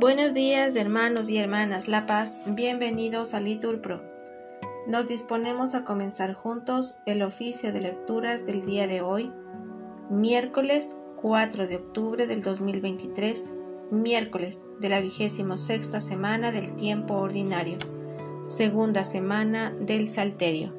[0.00, 4.00] Buenos días hermanos y hermanas La Paz, bienvenidos a Liturpro.
[4.86, 9.32] Nos disponemos a comenzar juntos el oficio de lecturas del día de hoy,
[10.08, 13.52] miércoles 4 de octubre del 2023,
[13.90, 17.78] miércoles de la vigésimo sexta semana del tiempo ordinario,
[18.44, 20.72] segunda semana del Salterio.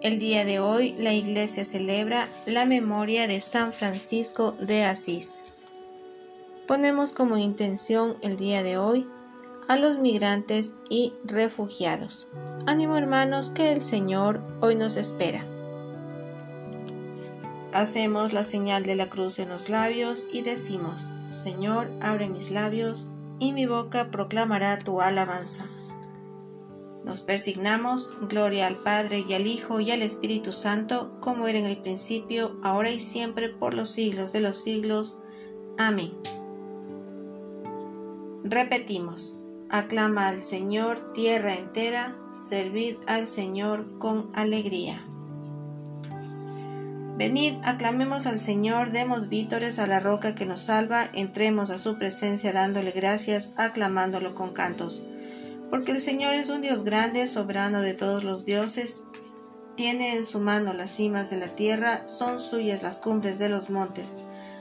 [0.00, 5.40] El día de hoy la Iglesia celebra la memoria de San Francisco de Asís
[6.70, 9.04] ponemos como intención el día de hoy
[9.66, 12.28] a los migrantes y refugiados.
[12.64, 15.44] Ánimo hermanos que el Señor hoy nos espera.
[17.72, 23.08] Hacemos la señal de la cruz en los labios y decimos, Señor, abre mis labios
[23.40, 25.64] y mi boca proclamará tu alabanza.
[27.02, 31.66] Nos persignamos, gloria al Padre y al Hijo y al Espíritu Santo, como era en
[31.66, 35.18] el principio, ahora y siempre, por los siglos de los siglos.
[35.76, 36.12] Amén.
[38.44, 39.38] Repetimos,
[39.68, 45.04] aclama al Señor tierra entera, servid al Señor con alegría.
[47.18, 51.98] Venid, aclamemos al Señor, demos vítores a la roca que nos salva, entremos a su
[51.98, 55.04] presencia dándole gracias, aclamándolo con cantos.
[55.68, 59.02] Porque el Señor es un Dios grande, soberano de todos los dioses,
[59.76, 63.68] tiene en su mano las cimas de la tierra, son suyas las cumbres de los
[63.68, 64.16] montes.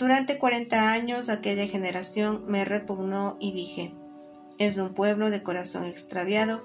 [0.00, 3.92] Durante cuarenta años aquella generación me repugnó y dije,
[4.56, 6.64] es un pueblo de corazón extraviado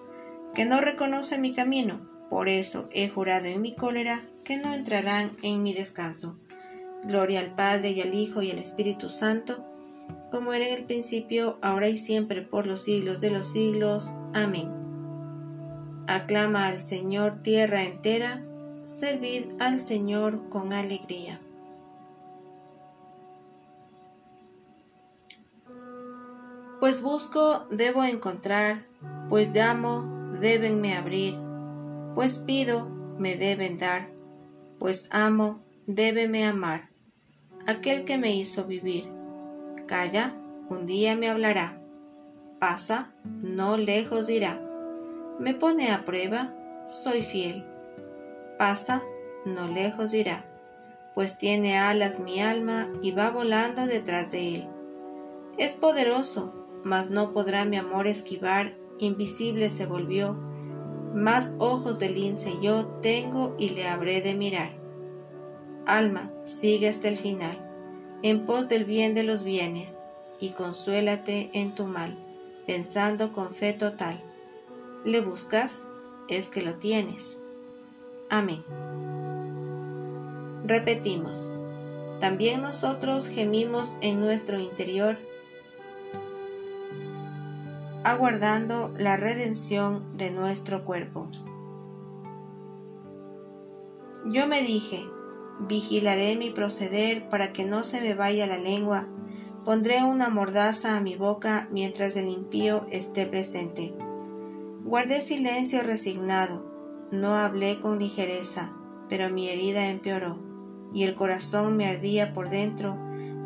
[0.54, 5.32] que no reconoce mi camino, por eso he jurado en mi cólera que no entrarán
[5.42, 6.40] en mi descanso.
[7.04, 9.66] Gloria al Padre y al Hijo y al Espíritu Santo,
[10.32, 14.14] como era en el principio, ahora y siempre, por los siglos de los siglos.
[14.34, 14.72] Amén.
[16.08, 18.46] Aclama al Señor tierra entera,
[18.86, 21.42] servid al Señor con alegría.
[26.85, 28.85] Pues busco, debo encontrar,
[29.28, 31.35] pues llamo, débenme abrir,
[32.13, 32.88] pues pido,
[33.18, 34.12] me deben dar,
[34.78, 36.91] pues amo, débeme amar.
[37.66, 39.09] Aquel que me hizo vivir,
[39.88, 40.35] calla,
[40.69, 41.81] un día me hablará,
[42.59, 44.62] pasa, no lejos irá,
[45.40, 46.53] me pone a prueba,
[46.85, 47.66] soy fiel,
[48.59, 49.02] pasa,
[49.44, 50.46] no lejos irá,
[51.16, 54.69] pues tiene alas mi alma y va volando detrás de él.
[55.57, 60.35] Es poderoso, mas no podrá mi amor esquivar, invisible se volvió,
[61.16, 64.78] más ojos de lince yo tengo y le habré de mirar.
[65.88, 67.59] Alma, sigue hasta el final,
[68.22, 70.00] en pos del bien de los bienes,
[70.40, 72.19] y consuélate en tu mal,
[72.68, 74.22] pensando con fe total.
[75.03, 75.88] ¿Le buscas?
[76.29, 77.41] Es que lo tienes.
[78.29, 78.63] Amén.
[80.63, 81.50] Repetimos.
[82.19, 85.17] También nosotros gemimos en nuestro interior
[88.06, 91.28] aguardando la redención de nuestro cuerpo.
[94.28, 95.04] Yo me dije,
[95.68, 99.08] vigilaré mi proceder para que no se me vaya la lengua,
[99.66, 103.96] pondré una mordaza a mi boca mientras el impío esté presente.
[104.84, 106.64] Guardé silencio resignado,
[107.12, 108.72] no hablé con ligereza,
[109.10, 110.38] pero mi herida empeoró,
[110.94, 113.00] y el corazón me ardía por dentro,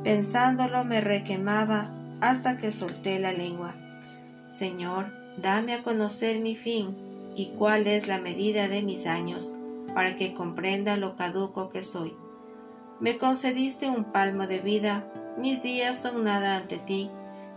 [0.03, 3.73] pensándolo me requemaba hasta que solté la lengua.
[4.49, 6.97] Señor, dame a conocer mi fin
[7.35, 9.53] y cuál es la medida de mis años,
[9.93, 12.15] para que comprenda lo caduco que soy.
[12.99, 17.11] Me concediste un palmo de vida, mis días son nada ante ti.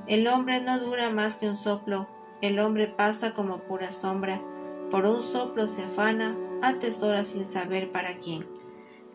[0.06, 2.08] El hombre no dura más que un soplo,
[2.42, 4.42] el hombre pasa como pura sombra,
[4.90, 8.46] por un soplo se afana, atesora sin saber para quién.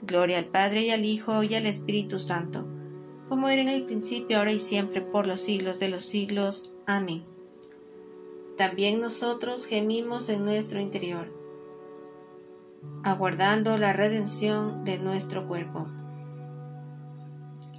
[0.01, 2.65] Gloria al Padre y al Hijo y al Espíritu Santo,
[3.30, 6.73] como era en el principio, ahora y siempre, por los siglos de los siglos.
[6.88, 7.36] Amén
[8.57, 11.31] también nosotros gemimos en nuestro interior,
[13.04, 15.88] aguardando la redención de nuestro cuerpo.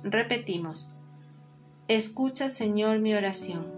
[0.05, 0.91] Repetimos,
[1.89, 3.73] escucha Señor mi oración,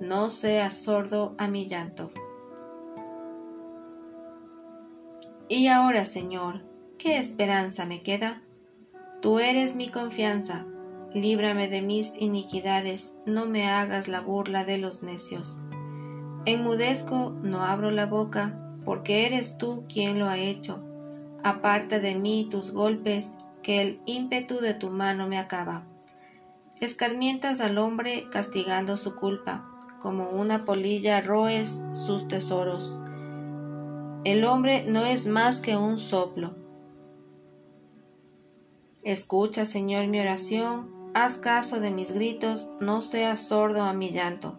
[0.00, 2.10] no seas sordo a mi llanto.
[5.48, 6.60] Y ahora, Señor,
[6.98, 8.42] ¿qué esperanza me queda?
[9.22, 10.66] Tú eres mi confianza,
[11.14, 15.56] líbrame de mis iniquidades, no me hagas la burla de los necios.
[16.44, 20.82] Enmudezco, no abro la boca, porque eres tú quien lo ha hecho.
[21.42, 25.86] Aparta de mí tus golpes, que el ímpetu de tu mano me acaba.
[26.80, 32.94] Escarmientas al hombre castigando su culpa, como una polilla roes sus tesoros.
[34.24, 36.54] El hombre no es más que un soplo.
[39.02, 44.58] Escucha, Señor, mi oración, haz caso de mis gritos, no seas sordo a mi llanto,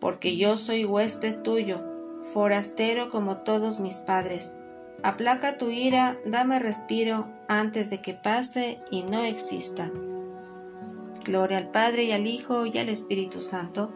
[0.00, 1.84] porque yo soy huésped tuyo,
[2.22, 4.56] forastero como todos mis padres.
[5.02, 9.90] Aplaca tu ira, dame respiro antes de que pase y no exista.
[11.24, 13.92] Gloria al Padre y al Hijo y al Espíritu Santo,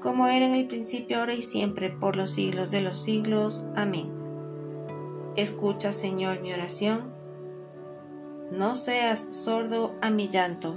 [0.00, 3.64] como era en el principio, ahora y siempre, por los siglos de los siglos.
[3.74, 4.12] Amén.
[5.34, 7.12] Escucha, Señor, mi oración.
[8.50, 10.76] No seas sordo a mi llanto.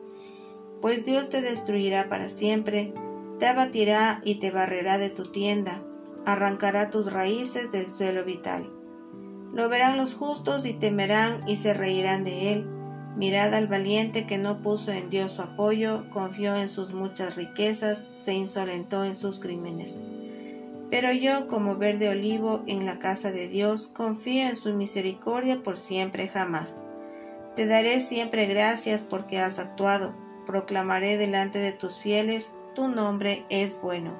[0.81, 2.93] pues Dios te destruirá para siempre,
[3.39, 5.81] te abatirá y te barrerá de tu tienda,
[6.25, 8.69] arrancará tus raíces del suelo vital.
[9.53, 12.67] Lo verán los justos y temerán y se reirán de él.
[13.17, 18.07] Mirad al valiente que no puso en Dios su apoyo, confió en sus muchas riquezas,
[18.17, 19.99] se insolentó en sus crímenes.
[20.89, 25.77] Pero yo, como verde olivo en la casa de Dios, confío en su misericordia por
[25.77, 26.81] siempre jamás.
[27.55, 30.13] Te daré siempre gracias porque has actuado
[30.45, 34.11] proclamaré delante de tus fieles, tu nombre es bueno.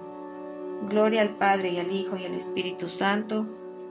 [0.89, 3.45] Gloria al Padre y al Hijo y al Espíritu Santo,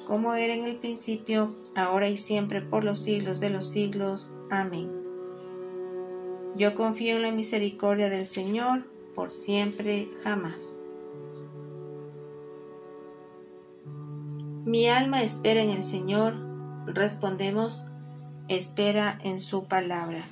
[0.07, 4.31] como era en el principio, ahora y siempre, por los siglos de los siglos.
[4.51, 4.91] Amén.
[6.57, 8.85] Yo confío en la misericordia del Señor,
[9.15, 10.81] por siempre, jamás.
[14.65, 16.35] Mi alma espera en el Señor,
[16.87, 17.85] respondemos,
[18.49, 20.27] espera en su palabra.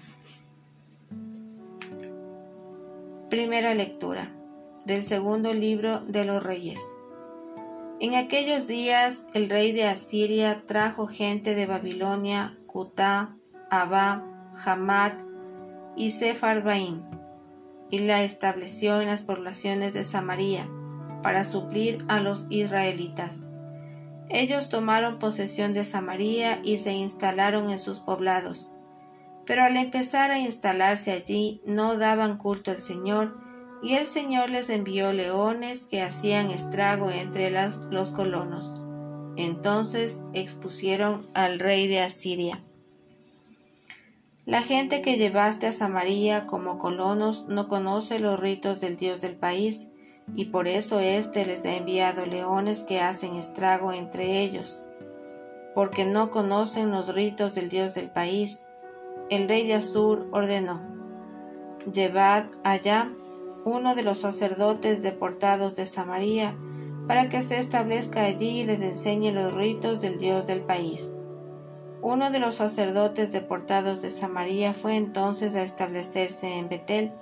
[3.30, 4.34] Primera lectura
[4.86, 6.80] del segundo libro de los reyes.
[8.00, 13.36] En aquellos días el rey de Asiria trajo gente de Babilonia, Cutá,
[13.68, 14.24] Abá,
[14.64, 15.12] Hamad
[15.94, 17.02] y Sepharvaim,
[17.90, 20.66] y la estableció en las poblaciones de Samaria,
[21.22, 23.46] para suplir a los israelitas.
[24.30, 28.72] Ellos tomaron posesión de Samaria y se instalaron en sus poblados
[29.48, 33.40] pero al empezar a instalarse allí no daban culto al Señor,
[33.82, 38.74] y el Señor les envió leones que hacían estrago entre los colonos.
[39.36, 42.62] Entonces expusieron al rey de Asiria.
[44.44, 49.36] La gente que llevaste a Samaria como colonos no conoce los ritos del Dios del
[49.36, 49.88] país,
[50.36, 54.82] y por eso éste les ha enviado leones que hacen estrago entre ellos,
[55.74, 58.67] porque no conocen los ritos del Dios del país,
[59.30, 60.82] el rey de Asur ordenó,
[61.92, 63.12] Llevad allá
[63.64, 66.56] uno de los sacerdotes deportados de Samaria,
[67.06, 71.16] para que se establezca allí y les enseñe los ritos del Dios del país.
[72.00, 77.12] Uno de los sacerdotes deportados de Samaria fue entonces a establecerse en Betel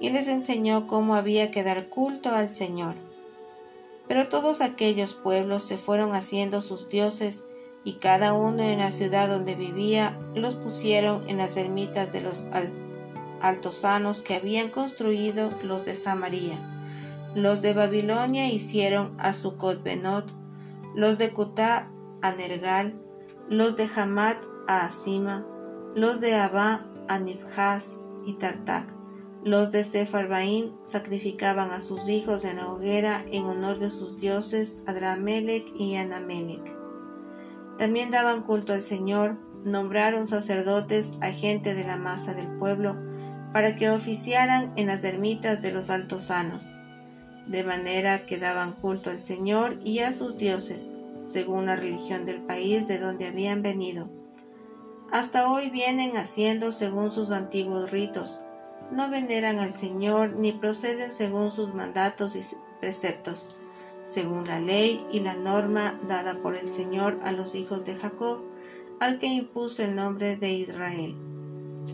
[0.00, 2.96] y les enseñó cómo había que dar culto al Señor.
[4.08, 7.44] Pero todos aquellos pueblos se fueron haciendo sus dioses
[7.84, 12.46] y cada uno en la ciudad donde vivía los pusieron en las ermitas de los
[13.40, 16.58] altosanos que habían construido los de Samaria.
[17.34, 20.32] Los de Babilonia hicieron a Sucot Benot,
[20.94, 22.94] los de Cutá a Nergal,
[23.48, 24.36] los de Hamad
[24.68, 25.46] a Asima,
[25.94, 28.86] los de Abá a Nibhaz y Tartak.
[29.44, 34.78] Los de Sepharvaim sacrificaban a sus hijos en la hoguera en honor de sus dioses
[34.86, 36.81] Adramelech y Anamelech.
[37.82, 42.96] También daban culto al Señor, nombraron sacerdotes a gente de la masa del pueblo,
[43.52, 46.68] para que oficiaran en las ermitas de los altosanos,
[47.48, 52.42] de manera que daban culto al Señor y a sus dioses, según la religión del
[52.42, 54.08] país de donde habían venido.
[55.10, 58.38] Hasta hoy vienen haciendo según sus antiguos ritos,
[58.92, 62.42] no veneran al Señor ni proceden según sus mandatos y
[62.80, 63.48] preceptos
[64.02, 68.40] según la ley y la norma dada por el Señor a los hijos de Jacob,
[69.00, 71.16] al que impuso el nombre de Israel.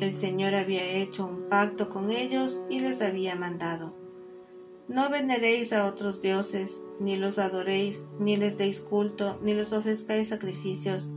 [0.00, 3.94] El Señor había hecho un pacto con ellos y les había mandado.
[4.88, 10.28] No veneréis a otros dioses, ni los adoréis, ni les deis culto, ni les ofrezcáis
[10.28, 11.08] sacrificios,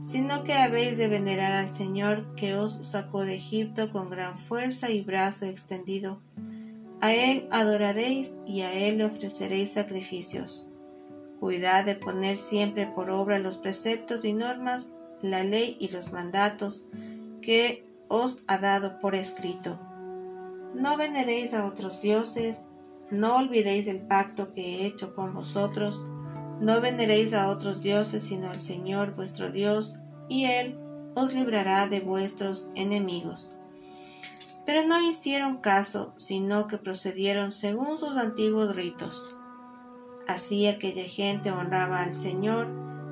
[0.00, 4.90] sino que habéis de venerar al Señor que os sacó de Egipto con gran fuerza
[4.90, 6.20] y brazo extendido.
[7.04, 10.66] A Él adoraréis y a Él le ofreceréis sacrificios.
[11.38, 16.82] Cuidad de poner siempre por obra los preceptos y normas, la ley y los mandatos
[17.42, 19.78] que os ha dado por escrito.
[20.74, 22.64] No veneréis a otros dioses,
[23.10, 26.00] no olvidéis el pacto que he hecho con vosotros,
[26.58, 29.94] no veneréis a otros dioses sino al Señor vuestro Dios,
[30.30, 30.78] y Él
[31.14, 33.50] os librará de vuestros enemigos.
[34.66, 39.34] Pero no hicieron caso, sino que procedieron según sus antiguos ritos.
[40.26, 42.68] Así aquella gente honraba al Señor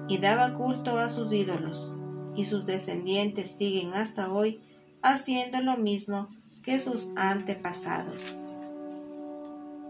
[0.09, 1.93] y daba culto a sus ídolos,
[2.35, 4.63] y sus descendientes siguen hasta hoy
[5.03, 6.29] haciendo lo mismo
[6.63, 8.37] que sus antepasados.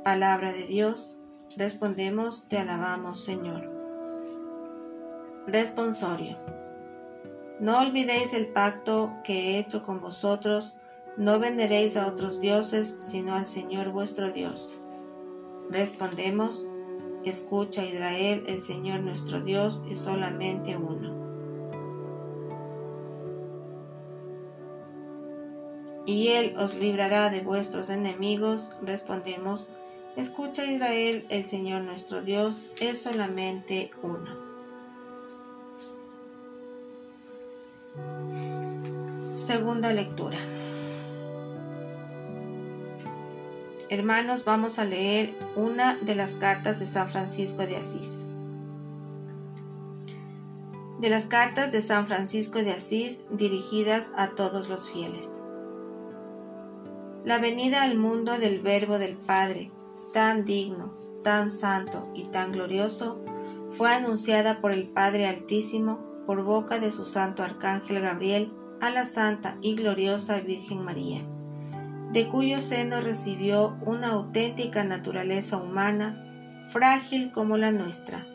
[0.02, 1.19] Palabra de Dios,
[1.57, 3.71] respondemos, te alabamos Señor.
[5.47, 6.37] Responsorio.
[7.61, 10.75] No olvidéis el pacto que he hecho con vosotros,
[11.16, 14.71] no venderéis a otros dioses, sino al Señor vuestro Dios.
[15.71, 16.64] Respondemos,
[17.25, 21.21] escucha Israel, el Señor nuestro Dios es solamente uno.
[26.04, 29.69] Y Él os librará de vuestros enemigos, respondemos,
[30.14, 34.37] Escucha Israel, el Señor nuestro Dios es solamente uno.
[39.35, 40.37] Segunda lectura.
[43.92, 48.25] Hermanos, vamos a leer una de las cartas de San Francisco de Asís.
[50.99, 55.34] De las cartas de San Francisco de Asís dirigidas a todos los fieles.
[57.26, 59.70] La venida al mundo del Verbo del Padre
[60.14, 63.22] tan digno, tan santo y tan glorioso,
[63.68, 69.04] fue anunciada por el Padre Altísimo por boca de su santo Arcángel Gabriel a la
[69.04, 71.26] Santa y gloriosa Virgen María,
[72.12, 78.26] de cuyo seno recibió una auténtica naturaleza humana, frágil como la nuestra.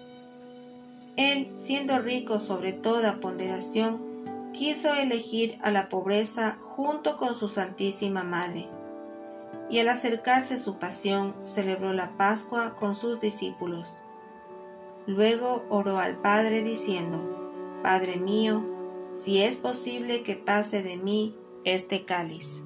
[1.16, 8.24] Él, siendo rico sobre toda ponderación, quiso elegir a la pobreza junto con su Santísima
[8.24, 8.68] Madre,
[9.70, 13.96] y al acercarse su pasión celebró la Pascua con sus discípulos.
[15.06, 18.66] Luego oró al Padre diciendo, Padre mío,
[19.12, 22.62] si es posible que pase de mí este cáliz.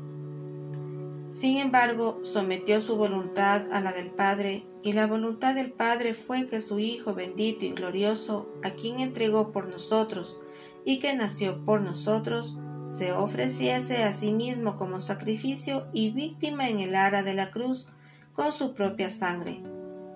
[1.32, 6.48] Sin embargo, sometió su voluntad a la del Padre, y la voluntad del Padre fue
[6.48, 10.40] que su Hijo bendito y glorioso, a quien entregó por nosotros
[10.84, 12.58] y que nació por nosotros,
[12.90, 17.88] se ofreciese a sí mismo como sacrificio y víctima en el ara de la cruz
[18.34, 19.62] con su propia sangre,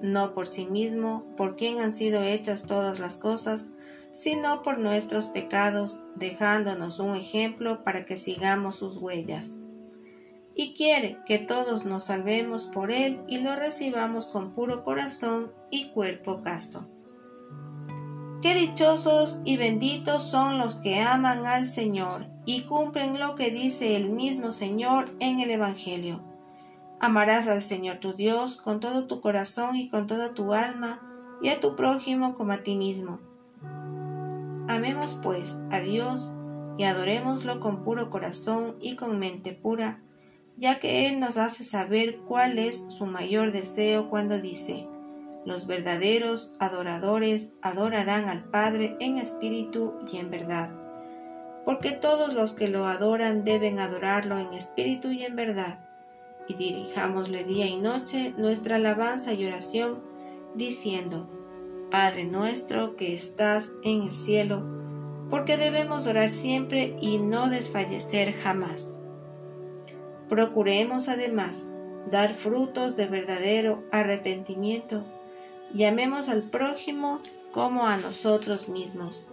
[0.01, 3.69] no por sí mismo, por quien han sido hechas todas las cosas,
[4.13, 9.59] sino por nuestros pecados, dejándonos un ejemplo para que sigamos sus huellas.
[10.55, 15.89] Y quiere que todos nos salvemos por él y lo recibamos con puro corazón y
[15.89, 16.87] cuerpo casto.
[18.41, 23.95] Qué dichosos y benditos son los que aman al Señor y cumplen lo que dice
[23.95, 26.21] el mismo Señor en el Evangelio.
[26.99, 31.01] Amarás al Señor tu Dios con todo tu corazón y con toda tu alma,
[31.41, 33.19] y a tu prójimo como a ti mismo.
[34.67, 36.31] Amemos pues a Dios
[36.77, 40.01] y adorémoslo con puro corazón y con mente pura,
[40.57, 44.87] ya que Él nos hace saber cuál es su mayor deseo cuando dice,
[45.45, 50.71] los verdaderos adoradores adorarán al Padre en espíritu y en verdad,
[51.65, 55.81] porque todos los que lo adoran deben adorarlo en espíritu y en verdad.
[56.47, 60.03] Y dirijámosle día y noche nuestra alabanza y oración,
[60.53, 61.29] diciendo,
[61.89, 64.63] Padre nuestro que estás en el cielo,
[65.29, 69.04] porque debemos orar siempre y no desfallecer jamás.
[70.29, 71.69] Procuremos además
[72.09, 75.05] dar frutos de verdadero arrepentimiento
[75.73, 77.19] Llamemos al prójimo
[77.51, 79.25] como a nosotros mismos.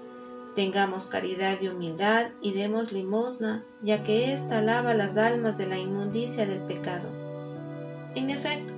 [0.56, 5.78] Tengamos caridad y humildad y demos limosna, ya que ésta lava las almas de la
[5.78, 7.08] inmundicia del pecado.
[8.16, 8.74] En efecto,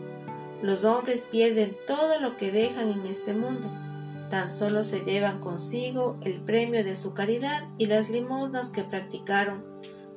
[0.62, 3.70] los hombres pierden todo lo que dejan en este mundo,
[4.28, 9.64] tan solo se llevan consigo el premio de su caridad y las limosnas que practicaron,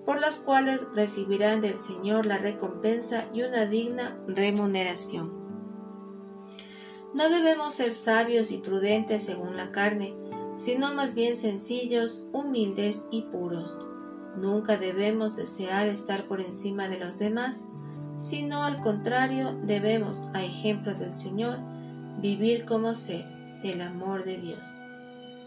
[0.08, 5.34] por las cuales recibirán del Señor la recompensa y una digna remuneración.
[7.14, 10.16] No debemos ser sabios y prudentes según la carne,
[10.56, 13.78] sino más bien sencillos, humildes y puros.
[14.38, 17.66] Nunca debemos desear estar por encima de los demás,
[18.18, 21.60] sino al contrario debemos, a ejemplo del Señor,
[22.22, 23.26] vivir como ser
[23.62, 24.66] el amor de Dios.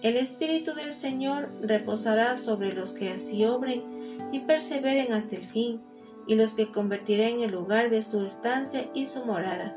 [0.02, 3.99] El Espíritu del Señor reposará sobre los que así obren
[4.32, 5.82] y perseveren hasta el fin,
[6.26, 9.76] y los que convertirá en el lugar de su estancia y su morada,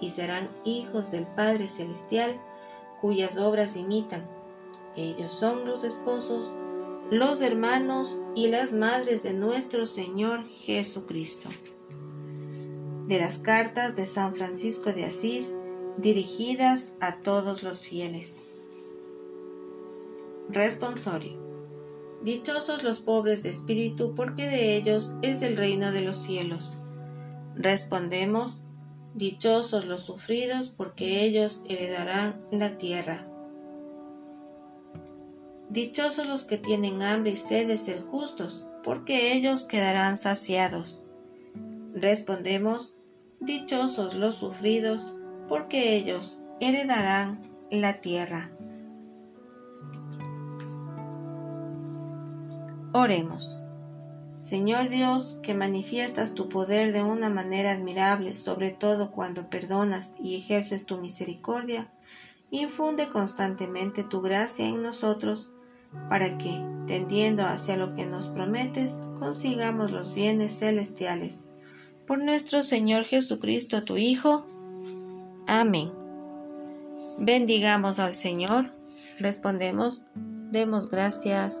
[0.00, 2.40] y serán hijos del Padre Celestial,
[3.00, 4.28] cuyas obras imitan.
[4.96, 6.54] Ellos son los esposos,
[7.10, 11.48] los hermanos y las madres de nuestro Señor Jesucristo.
[13.06, 15.54] De las cartas de San Francisco de Asís,
[15.98, 18.42] dirigidas a todos los fieles.
[20.48, 21.45] Responsorio.
[22.26, 26.76] Dichosos los pobres de espíritu, porque de ellos es el reino de los cielos.
[27.54, 28.62] Respondemos,
[29.14, 33.28] Dichosos los sufridos, porque ellos heredarán la tierra.
[35.70, 41.04] Dichosos los que tienen hambre y sed de ser justos, porque ellos quedarán saciados.
[41.94, 42.96] Respondemos,
[43.38, 45.14] Dichosos los sufridos,
[45.46, 47.40] porque ellos heredarán
[47.70, 48.55] la tierra.
[52.96, 53.54] Oremos.
[54.38, 60.36] Señor Dios, que manifiestas tu poder de una manera admirable, sobre todo cuando perdonas y
[60.36, 61.90] ejerces tu misericordia,
[62.50, 65.50] infunde constantemente tu gracia en nosotros,
[66.08, 71.44] para que, tendiendo hacia lo que nos prometes, consigamos los bienes celestiales.
[72.06, 74.46] Por nuestro Señor Jesucristo, tu Hijo,
[75.46, 75.92] Amén.
[77.18, 78.72] Bendigamos al Señor.
[79.18, 80.04] Respondemos,
[80.50, 81.60] demos gracias